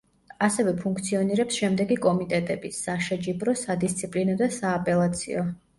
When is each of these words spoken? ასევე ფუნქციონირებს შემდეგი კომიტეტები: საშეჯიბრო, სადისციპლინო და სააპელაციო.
ასევე 0.45 0.71
ფუნქციონირებს 0.77 1.59
შემდეგი 1.63 1.97
კომიტეტები: 2.07 2.73
საშეჯიბრო, 2.81 3.57
სადისციპლინო 3.67 4.41
და 4.45 4.53
სააპელაციო. 4.61 5.51